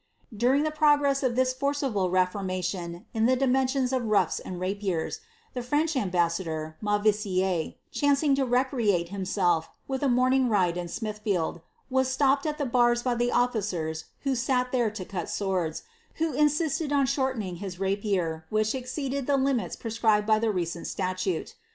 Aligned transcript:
Daring 0.35 0.63
the 0.63 0.71
progress 0.71 1.21
of 1.21 1.35
this 1.35 1.53
forcible 1.53 2.09
reformation 2.09 3.05
in 3.13 3.27
the 3.27 3.35
dimensions 3.35 3.93
of 3.93 4.01
mfib 4.01 4.41
and 4.43 4.59
rapiers, 4.59 5.19
the 5.53 5.61
French 5.61 5.95
ambassador, 5.95 6.75
Mauvissiere, 6.81 7.75
chancing 7.91 8.33
to 8.33 8.43
recreate 8.43 9.09
himself 9.09 9.69
with 9.87 10.01
a 10.01 10.09
morning 10.09 10.49
ride 10.49 10.75
in 10.75 10.87
Smithfield, 10.87 11.61
was 11.91 12.07
stopped 12.07 12.47
at 12.47 12.57
the 12.57 12.65
Bars 12.65 13.03
by 13.03 13.13
the 13.13 13.31
officers 13.31 14.05
who 14.21 14.33
sat 14.33 14.71
there 14.71 14.89
to 14.89 15.05
cut 15.05 15.29
swords, 15.29 15.83
who 16.15 16.33
insisted 16.33 16.91
on 16.91 17.05
shortening 17.05 17.57
his 17.57 17.79
rapier, 17.79 18.47
which 18.49 18.73
exceeded 18.73 19.27
the 19.27 19.37
limits 19.37 19.75
prescribed 19.75 20.25
by 20.25 20.39
the 20.39 20.49
recent 20.49 20.87
statute.' 20.87 21.53